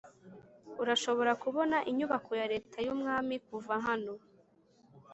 urashobora 0.83 1.31
kubona 1.43 1.77
inyubako 1.89 2.29
ya 2.41 2.45
leta 2.53 2.77
y'ubwami 2.85 3.35
kuva 3.47 3.75
hano. 3.85 4.13